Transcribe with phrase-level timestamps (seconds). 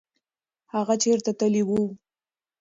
[0.73, 1.69] هغه چېرته تللی و؟